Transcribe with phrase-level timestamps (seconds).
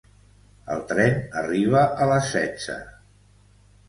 [0.75, 2.79] El tren arriba a les setze.